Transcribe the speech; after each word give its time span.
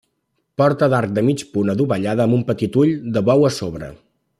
Porta 0.61 0.89
d'arc 0.93 1.13
de 1.19 1.23
mig 1.27 1.43
punt 1.57 1.71
adovellada 1.75 2.27
amb 2.29 2.41
un 2.41 2.45
petit 2.51 2.83
ull 2.85 2.97
de 3.19 3.27
bou 3.33 3.51
a 3.53 3.57
sobre. 3.63 3.97